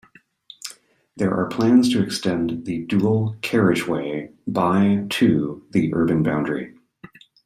There 1.15 1.31
are 1.35 1.45
plans 1.45 1.91
to 1.93 2.01
extend 2.01 2.65
the 2.65 2.79
dual 2.87 3.35
carriageway 3.43 4.31
by 4.47 5.05
to 5.11 5.63
the 5.69 5.93
urban 5.93 6.23
boundary. 6.23 6.73